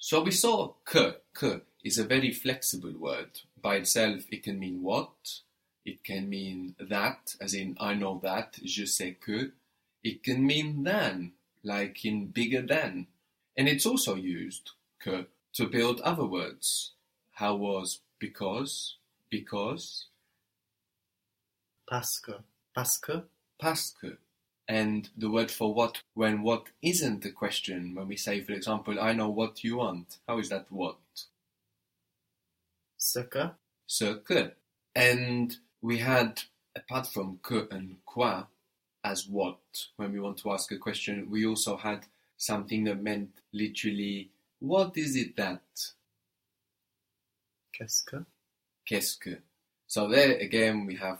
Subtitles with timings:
[0.00, 1.14] So we saw que.
[1.32, 3.40] Que is a very flexible word.
[3.60, 5.40] By itself, it can mean what.
[5.84, 9.52] It can mean that, as in I know that, je sais que.
[10.02, 11.32] It can mean than,
[11.62, 13.06] like in bigger than.
[13.56, 14.70] And it's also used,
[15.02, 16.92] que, to build other words.
[17.32, 18.96] How was because,
[19.30, 20.06] because,
[21.86, 22.34] Parce que.
[22.74, 23.22] Parce que.
[23.58, 24.16] parce que.
[24.70, 29.00] And the word for what when what isn't a question, when we say, for example,
[29.00, 30.18] I know what you want.
[30.28, 30.96] How is that what?
[32.96, 33.50] Ce que.
[33.88, 34.52] Ce que.
[34.94, 36.42] And we had,
[36.76, 38.44] apart from que and quoi,
[39.02, 39.58] as what,
[39.96, 42.06] when we want to ask a question, we also had
[42.36, 44.30] something that meant literally,
[44.60, 45.62] what is it that?
[47.76, 48.24] Qu'est-ce que.
[48.86, 49.38] Qu'est-ce que?
[49.88, 51.18] So there again we have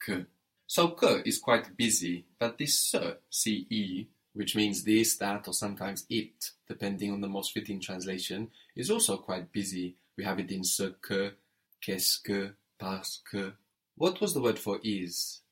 [0.00, 0.24] que.
[0.72, 6.06] So que is quite busy, but this ce, ce, which means this, that, or sometimes
[6.08, 9.96] it, depending on the most fitting translation, is also quite busy.
[10.16, 11.32] We have it in ce que,
[11.78, 13.52] qu'est-ce que, parce que.
[13.96, 15.42] What was the word for is?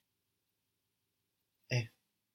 [1.70, 1.90] Est.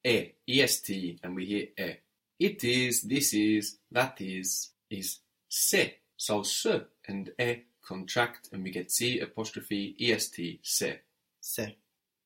[0.06, 1.94] E, est, and we hear e.
[2.40, 6.02] It is, this is, that is, is c'est.
[6.18, 11.02] So ce and e contract and we get c apostrophe est, c'est.
[11.42, 11.78] C'est.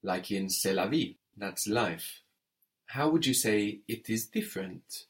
[0.04, 2.24] Like in c'est la vie, that's life.
[2.88, 5.08] How would you say it is different?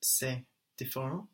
[0.00, 0.44] C'est
[0.76, 1.28] différent.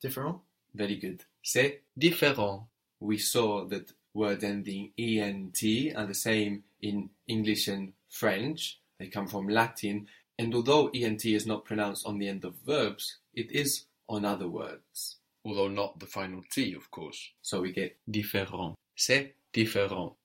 [0.00, 0.40] Différent.
[0.74, 1.24] Very good.
[1.42, 2.68] C'est différent.
[3.00, 5.62] We saw that words ending ent
[5.94, 8.80] are the same in English and French.
[8.98, 10.08] They come from Latin,
[10.38, 14.48] and although ent is not pronounced on the end of verbs, it is on other
[14.48, 15.16] words.
[15.44, 17.32] Although not the final T, of course.
[17.42, 18.74] So we get différent.
[18.96, 20.16] C'est différent.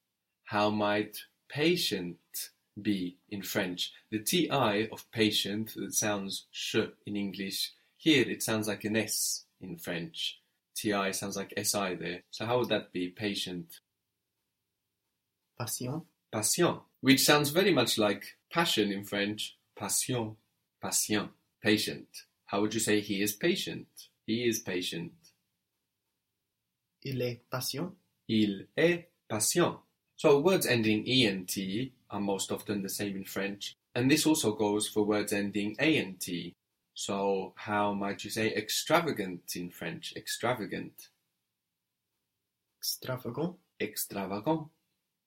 [0.43, 1.17] How might
[1.49, 2.17] patient
[2.81, 3.91] be in French?
[4.11, 9.45] The TI of patient that sounds sh in English, here it sounds like an S
[9.61, 10.39] in French.
[10.75, 12.23] TI sounds like SI there.
[12.31, 13.79] So how would that be patient?
[15.57, 16.01] Passion.
[16.31, 19.57] Patient, which sounds very much like passion in French.
[19.77, 20.35] Passion,
[20.81, 21.29] patient,
[21.61, 22.07] patient.
[22.45, 23.87] How would you say he is patient?
[24.25, 25.13] He is patient.
[27.05, 27.93] Il est patient.
[28.27, 29.82] Il est patient.
[30.15, 31.57] So words ending ent
[32.09, 36.29] are most often the same in French, and this also goes for words ending ant.
[36.93, 40.13] So how might you say extravagant in French?
[40.15, 41.09] Extravagant.
[42.79, 43.55] Extravagant.
[43.81, 44.67] Extravagant.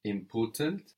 [0.04, 0.92] Important.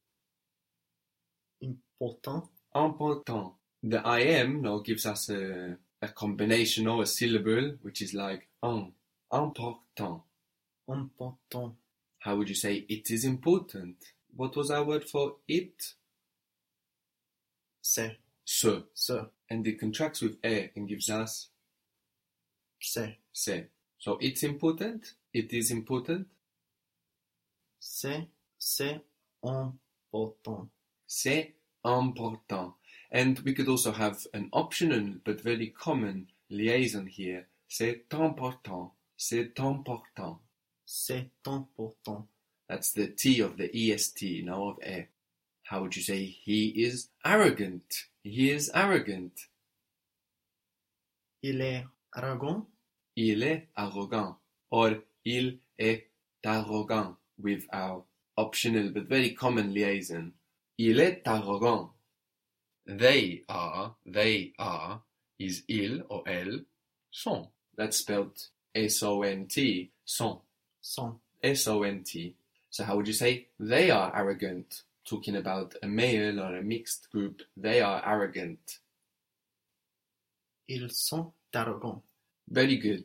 [1.60, 2.44] Important.
[2.74, 3.52] Important.
[3.82, 8.92] The im now gives us a, a combination or a syllable which is like un.
[9.32, 10.22] Important.
[10.88, 11.74] Important.
[12.20, 13.96] How would you say it is important?
[14.34, 15.94] What was our word for it?
[17.82, 18.16] C'est.
[18.44, 18.82] Ce.
[18.94, 19.12] Ce.
[19.50, 21.48] And it contracts with e and gives us
[22.80, 23.18] C'est.
[23.32, 23.64] se.
[23.98, 25.14] So it's important.
[25.32, 26.26] It is important.
[27.80, 28.28] C'est.
[28.58, 29.00] C'est
[29.42, 30.68] important.
[31.06, 31.54] C'est
[31.84, 32.74] important.
[33.10, 37.46] And we could also have an optional but very common liaison here.
[37.68, 38.92] C'est important.
[39.16, 40.40] C'est important.
[40.90, 42.26] C'est important.
[42.66, 45.08] That's the T of the EST, now of E.
[45.64, 48.06] How would you say he is arrogant?
[48.22, 49.32] He is arrogant.
[51.42, 51.84] Il est
[52.16, 52.66] arrogant.
[53.14, 54.38] Il est arrogant.
[54.70, 56.06] Or il est
[56.42, 58.04] arrogant with our
[58.38, 60.32] optional but very common liaison.
[60.78, 61.90] Il est arrogant.
[62.86, 65.02] They are, they are,
[65.38, 66.64] is il or elle,
[67.10, 67.50] sont.
[67.76, 68.40] That's spelled
[68.74, 70.40] S-O-N-T, sont.
[70.88, 71.18] Sont.
[71.42, 72.34] S-O-N-T.
[72.70, 74.84] So how would you say they are arrogant?
[75.04, 78.78] Talking about a male or a mixed group, they are arrogant.
[80.66, 82.02] Ils sont arrogants.
[82.48, 83.04] Very good.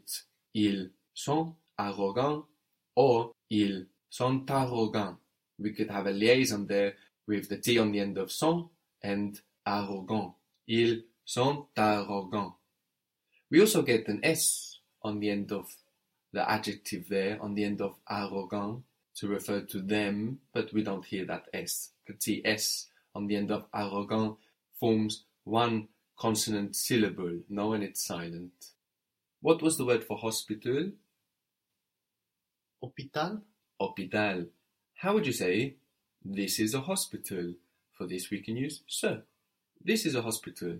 [0.54, 2.46] Ils sont arrogants
[2.96, 5.18] or ils sont arrogants.
[5.60, 6.94] We could have a liaison there
[7.28, 8.70] with the T on the end of sont
[9.02, 10.34] and arrogant.
[10.68, 12.54] Ils sont arrogants.
[13.52, 15.70] We also get an S on the end of
[16.34, 18.84] the adjective there, on the end of arrogant,
[19.16, 21.92] to refer to them, but we don't hear that S.
[22.08, 24.38] The TS on the end of arrogant
[24.80, 25.88] forms one
[26.18, 28.72] consonant syllable, no, and it's silent.
[29.42, 30.92] What was the word for hospital?
[32.84, 33.42] Hôpital.
[33.80, 34.48] Hôpital.
[34.96, 35.76] How would you say,
[36.24, 37.54] this is a hospital?
[37.92, 39.22] For this we can use ce.
[39.84, 40.80] This is a hospital.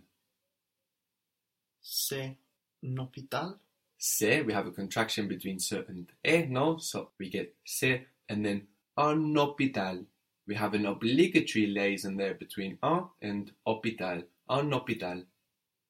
[1.82, 2.38] C'est
[2.84, 3.60] un hôpital.
[4.06, 6.78] C'est, we have a contraction between ce and e, no?
[6.78, 8.68] So we get c'est and then
[8.98, 10.06] un hôpital.
[10.46, 14.26] We have an obligatory liaison there between un and hôpital.
[14.50, 15.24] Un hôpital.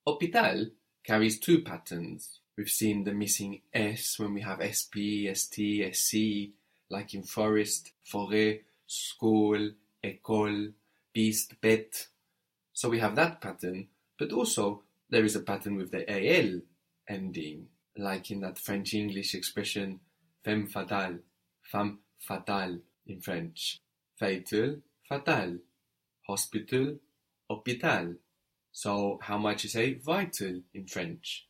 [0.07, 0.69] Hôpital
[1.03, 2.41] carries two patterns.
[2.55, 6.53] We've seen the missing S when we have SP, ST, SC,
[6.91, 9.71] like in forest, forêt, school,
[10.03, 10.73] école,
[11.13, 12.09] beast, bête.
[12.73, 13.87] So we have that pattern,
[14.19, 16.61] but also there is a pattern with the AL
[17.07, 19.99] ending, like in that French English expression
[20.43, 21.19] femme fatale,
[21.61, 23.81] femme fatale in French,
[24.19, 25.57] fatal, fatal,
[26.27, 26.95] hospital,
[27.49, 28.15] hôpital.
[28.71, 31.47] So how might you say vital in French?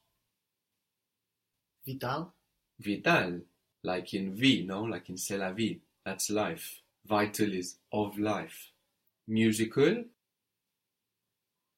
[1.86, 2.34] Vital.
[2.80, 3.42] Vital,
[3.84, 4.84] like in vie, no?
[4.84, 5.80] Like in c'est la vie.
[6.06, 6.82] That's life.
[7.06, 8.72] Vital is of life.
[9.28, 10.04] Musical,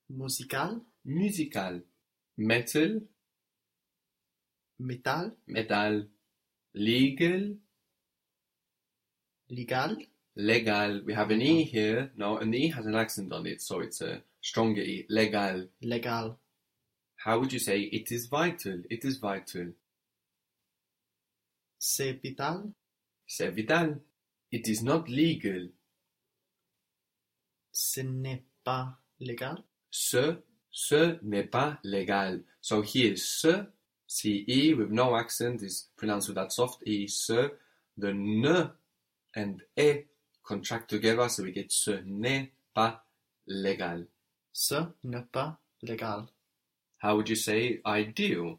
[0.10, 0.82] Musical.
[1.04, 1.82] musical.
[2.38, 3.02] Metal,
[4.80, 5.32] Metal.
[5.48, 6.06] metal.
[6.74, 7.56] Legal,
[9.50, 9.96] Legal.
[10.36, 11.02] legal.
[11.06, 12.12] We have an E here.
[12.18, 15.06] No, an E has an accent on it, so it's a stronger E.
[15.10, 15.68] Legal.
[15.82, 16.38] Legal.
[17.16, 18.82] How would you say it is vital?
[18.90, 19.74] It is vital.
[21.80, 22.74] C'est vital.
[23.28, 24.02] C'est vital.
[24.52, 25.70] It is not legal.
[27.72, 29.64] Ce n'est pas légal.
[29.92, 30.38] Ce,
[30.72, 32.44] ce n'est pas légal.
[32.62, 33.66] So here, ce,
[34.16, 37.52] C-E with no accent is pronounced with that soft E, ce.
[37.98, 38.72] The N
[39.36, 40.06] and e
[40.42, 43.02] contract together, so we get ce n'est pas
[43.46, 44.08] légal.
[44.54, 46.28] Ce n'est pas légal.
[47.00, 48.58] How would you say ideal?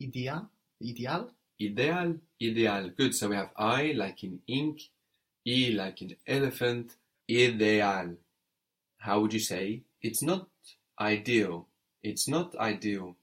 [0.00, 0.48] Idéal.
[0.82, 1.30] Idéal.
[1.60, 2.90] Ideal, ideal.
[2.96, 3.14] Good.
[3.14, 4.88] So we have I like in ink,
[5.44, 6.96] E like in elephant,
[7.30, 8.16] ideal.
[8.98, 9.82] How would you say?
[10.00, 10.48] It's not
[10.98, 11.66] ideal.
[12.02, 13.16] It's not ideal.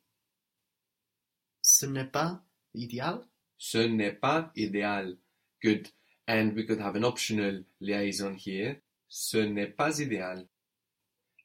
[1.83, 2.41] Ce n'est pas
[2.73, 3.19] idéal.
[3.57, 5.17] Ce n'est pas idéal.
[5.61, 5.89] Good.
[6.29, 8.77] And we could have an optional liaison here.
[9.09, 10.47] Ce n'est pas idéal.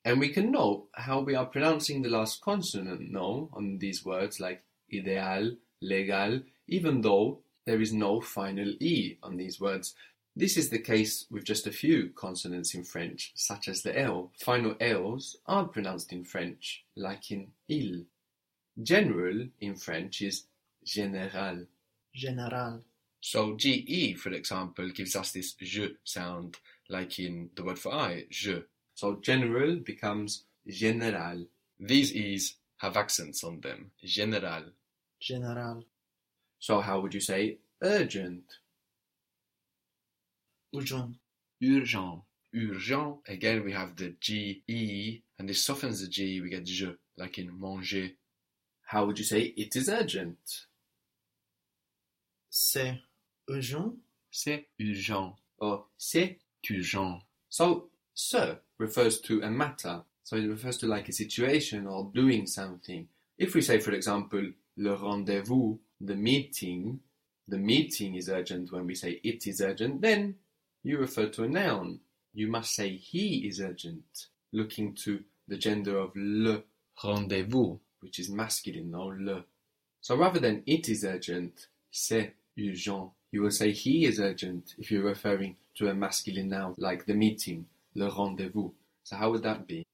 [0.04, 4.38] And we can note how we are pronouncing the last consonant, no, on these words
[4.38, 4.62] like
[4.94, 9.96] ideal, legal, even though there is no final E on these words.
[10.36, 14.30] This is the case with just a few consonants in French, such as the L.
[14.38, 18.04] Final Ls are pronounced in French, like in il.
[18.82, 20.44] General in French is
[20.86, 21.66] général.
[22.14, 22.82] Général.
[23.20, 26.56] So GE, for example, gives us this je sound,
[26.88, 28.62] like in the word for I, je.
[28.94, 31.46] So general becomes général.
[31.80, 33.90] These E's have accents on them.
[34.04, 34.70] Général.
[35.20, 35.84] Général.
[36.60, 38.44] So how would you say urgent?
[40.74, 41.16] Urgent.
[41.62, 42.22] Urgent.
[42.54, 43.16] Urgent.
[43.26, 47.58] Again, we have the GE, and this softens the G, we get je, like in
[47.58, 48.10] manger.
[48.88, 50.66] How would you say it is urgent?
[52.48, 52.98] C'est
[53.50, 53.94] urgent.
[54.30, 55.36] C'est urgent.
[55.58, 56.38] Or c'est
[56.70, 57.20] urgent.
[57.50, 60.00] So, ce refers to a matter.
[60.24, 63.06] So it refers to like a situation or doing something.
[63.36, 67.00] If we say, for example, le rendezvous, the meeting,
[67.46, 70.36] the meeting is urgent when we say it is urgent, then
[70.82, 72.00] you refer to a noun.
[72.32, 76.62] You must say he is urgent, looking to the gender of le
[77.04, 79.44] rendezvous, which is masculine, no le.
[80.00, 84.90] So rather than it is urgent, c'est urgent, you will say he is urgent if
[84.90, 88.72] you're referring to a masculine noun like the meeting, le rendezvous.
[89.04, 89.84] So how would that be?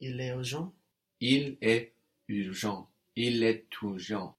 [0.00, 0.72] Il est urgent.
[1.20, 1.92] Il est
[2.30, 2.86] urgent.
[3.16, 4.34] Il est urgent.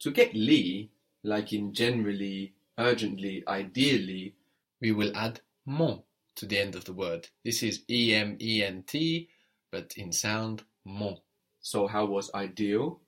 [0.00, 0.90] To get li,
[1.22, 4.34] like in generally, urgently, ideally,
[4.80, 6.02] we will add mon
[6.36, 7.28] to the end of the word.
[7.44, 9.28] This is E M E N T,
[9.70, 11.16] but in sound, mon.
[11.60, 13.00] So how was ideal?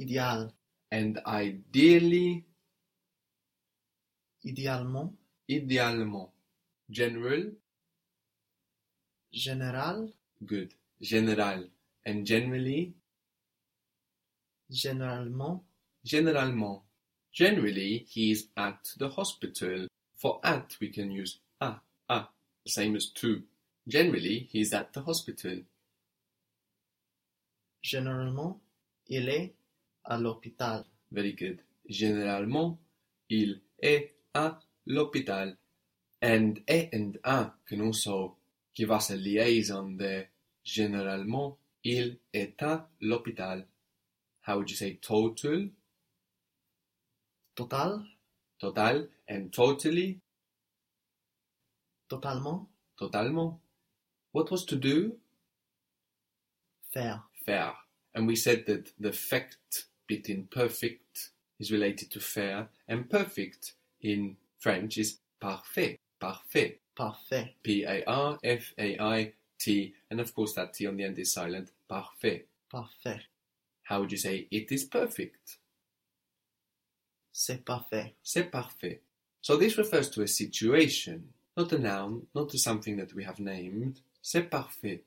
[0.00, 0.52] Idéal.
[0.90, 2.44] And ideally,
[4.44, 5.12] Idéalement.
[5.48, 6.32] idéalement.
[6.90, 7.52] General,
[9.32, 10.12] Général.
[10.44, 10.74] good.
[11.00, 11.68] Général.
[12.04, 12.94] And generally,
[14.70, 15.62] Généralement.
[16.04, 16.82] Généralement.
[17.32, 19.86] Generally, he is at the hospital.
[20.16, 21.74] For at, we can use a,
[22.08, 22.28] a,
[22.66, 23.42] same as to.
[23.88, 25.58] Generally, he is at the hospital.
[27.82, 28.60] Généralement.
[29.08, 29.54] Il est
[30.04, 30.84] à l'hôpital.
[31.10, 31.60] Very good.
[31.88, 32.78] Généralement,
[33.28, 35.56] il est à l'hôpital.
[36.22, 38.36] And e and a can also
[38.74, 40.28] give us a liaison there.
[40.64, 43.66] Généralement, il est à l'hôpital.
[44.46, 45.70] How would you say total,
[47.54, 48.04] Total.
[48.60, 50.20] total, and totally,
[52.08, 52.68] Totalement.
[52.96, 53.60] totalement?
[54.32, 55.18] What was to do?
[56.92, 57.22] Faire.
[57.44, 57.74] Faire.
[58.14, 63.74] And we said that the fact bit in perfect is related to faire, and perfect
[64.00, 65.98] in French is parfait.
[66.20, 66.78] Parfait.
[66.94, 67.54] Parfait.
[67.62, 71.18] P A R F A I T, and of course that T on the end
[71.18, 71.70] is silent.
[71.88, 72.46] Parfait.
[72.70, 73.20] Parfait.
[73.84, 75.58] How would you say it is perfect?
[77.32, 78.12] C'est parfait.
[78.22, 79.00] C'est parfait.
[79.40, 83.40] So this refers to a situation, not a noun, not to something that we have
[83.40, 84.00] named.
[84.20, 85.02] C'est parfait.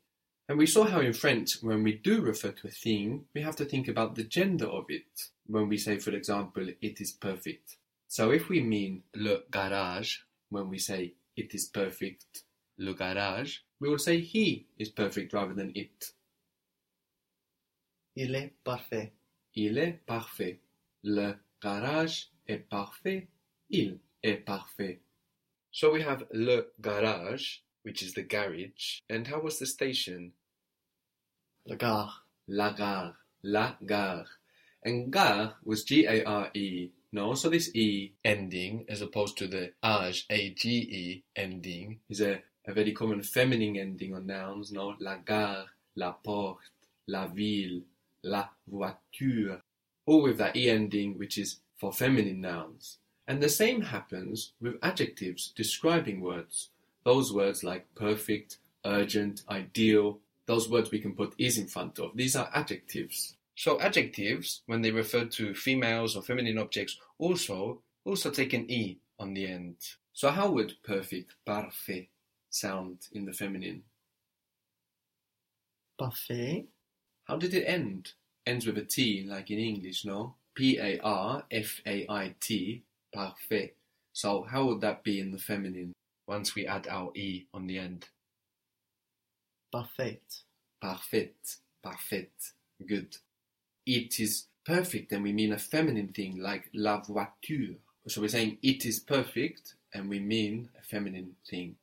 [0.48, 3.56] And we saw how in French, when we do refer to a thing, we have
[3.56, 5.30] to think about the gender of it.
[5.48, 7.78] When we say, for example, it is perfect.
[8.08, 12.44] So if we mean le garage, when we say it is perfect,
[12.78, 16.14] le garage, we will say he is perfect rather than it.
[18.16, 19.12] Il est parfait.
[19.56, 20.60] Il est parfait.
[21.04, 23.28] Le garage est parfait.
[23.70, 25.00] Il est parfait.
[25.72, 29.01] So we have le garage, which is the garage.
[29.08, 30.32] And how was the station?
[31.68, 32.10] La gare.
[32.48, 33.13] La gare.
[33.44, 34.25] La gare.
[34.84, 36.89] And gare was G-A-R-E.
[37.12, 42.74] No, so this E ending, as opposed to the age, A-G-E ending, is a, a
[42.74, 44.96] very common feminine ending on nouns, no?
[45.00, 45.65] La gare,
[45.96, 46.72] la porte,
[47.08, 47.82] la ville,
[48.24, 49.62] la voiture.
[50.08, 52.98] All with that E ending, which is for feminine nouns.
[53.27, 56.70] And the same happens with adjectives describing words.
[57.05, 62.15] Those words like perfect, urgent, ideal, those words we can put is in front of.
[62.15, 63.35] These are adjectives.
[63.55, 69.00] So adjectives, when they refer to females or feminine objects, also also take an e
[69.19, 69.77] on the end.
[70.13, 72.09] So how would perfect, parfait,
[72.50, 73.83] sound in the feminine?
[75.97, 76.65] Parfait.
[77.25, 78.13] How did it end?
[78.45, 80.35] Ends with a T, like in English, no?
[80.53, 82.83] P A R F A I T,
[83.13, 83.75] parfait.
[84.13, 85.93] So how would that be in the feminine
[86.27, 88.08] once we add our E on the end?
[89.72, 90.22] Parfait.
[90.82, 91.34] Parfait,
[91.82, 92.29] parfait,
[92.86, 93.17] good.
[93.88, 97.77] It is perfect, and we mean a feminine thing like la voiture.
[98.08, 101.77] So we're saying it is perfect, and we mean a feminine thing.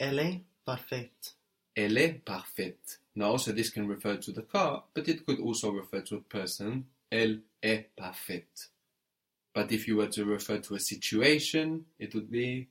[0.00, 1.34] Elle est parfaite.
[1.76, 2.98] Elle est parfaite.
[3.14, 6.20] No, so this can refer to the car, but it could also refer to a
[6.20, 6.86] person.
[7.10, 8.68] Elle est parfaite.
[9.54, 12.68] But if you were to refer to a situation, it would be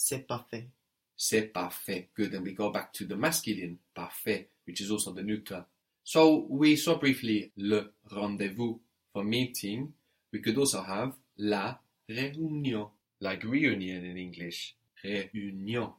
[0.00, 0.68] C'est parfait.
[1.16, 2.08] c'est parfait.
[2.16, 2.34] Good.
[2.34, 5.66] And we go back to the masculine, parfait, which is also the neuter.
[6.04, 8.78] So we saw briefly le rendezvous
[9.12, 9.92] for meeting.
[10.32, 12.90] We could also have la réunion,
[13.20, 14.76] like reunion in English.
[15.04, 15.92] Réunion.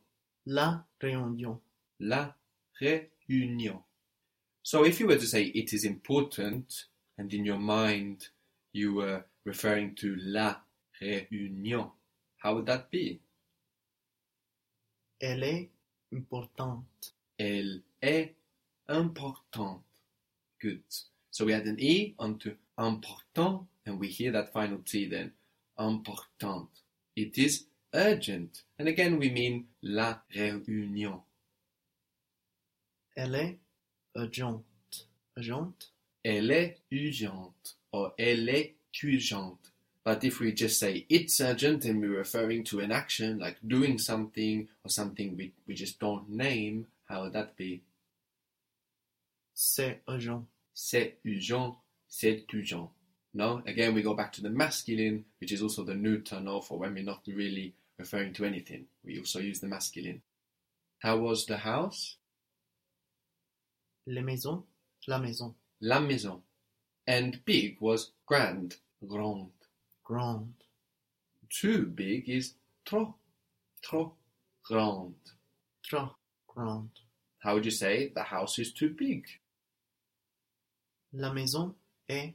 [0.45, 1.59] La réunion.
[1.99, 2.33] La
[2.79, 3.83] réunion.
[4.63, 6.85] So if you were to say it is important,
[7.17, 8.29] and in your mind
[8.71, 10.55] you were referring to la
[11.01, 11.91] réunion,
[12.37, 13.19] how would that be?
[15.19, 15.69] Elle est
[16.13, 17.15] importante.
[17.37, 18.35] Elle est
[18.87, 19.83] importante.
[20.61, 20.83] Good.
[21.31, 25.31] So we add an E onto important, and we hear that final T then.
[25.77, 26.69] Important.
[27.15, 28.63] It is urgent.
[28.77, 31.21] And again, we mean la réunion.
[33.15, 33.59] Elle est
[34.15, 34.63] urgente.
[35.35, 35.93] Urgente?
[36.23, 39.73] Elle est urgente or elle est urgente.
[40.03, 43.97] But if we just say it's urgent and we're referring to an action like doing
[43.97, 47.81] something or something we, we just don't name, how would that be?
[49.53, 50.45] C'est urgent.
[50.73, 51.75] C'est urgent,
[52.07, 52.89] c'est urgent.
[53.33, 53.61] No?
[53.67, 56.61] Again, we go back to the masculine, which is also the neuter, no?
[56.61, 58.85] For when we're not really referring to anything.
[59.03, 60.21] We also use the masculine.
[60.99, 62.15] How was the house?
[64.07, 64.63] Les maisons.
[65.07, 65.53] La maison.
[65.81, 66.41] La maison.
[67.05, 69.51] And big was grand, grande.
[70.09, 70.55] Grande.
[71.51, 73.13] Too big is trop,
[73.83, 74.15] trop
[74.65, 75.13] grande.
[75.83, 76.15] Trop
[76.47, 76.99] grande.
[77.37, 79.27] How would you say the house is too big?
[81.13, 81.75] La maison
[82.09, 82.33] est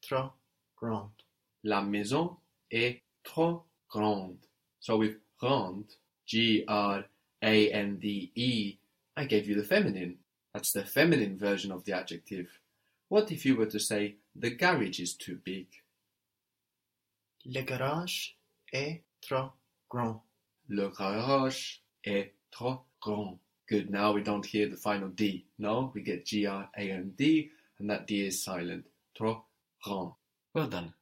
[0.00, 0.34] trop
[0.76, 1.24] grande.
[1.64, 2.36] La maison
[2.70, 4.46] est trop grande.
[4.78, 7.06] So with grande, G R
[7.42, 8.78] A N D E,
[9.16, 10.18] I gave you the feminine.
[10.54, 12.60] That's the feminine version of the adjective.
[13.08, 15.66] What if you were to say the garage is too big?
[17.48, 18.36] Le garage
[18.72, 19.52] est trop
[19.88, 20.24] grand.
[20.68, 23.38] Le garage est trop grand.
[23.68, 25.46] Good, now we don't hear the final D.
[25.58, 28.84] No, we get G R A N D, and that D is silent.
[29.14, 29.44] Trop
[29.80, 30.12] grand.
[30.54, 30.92] Well done.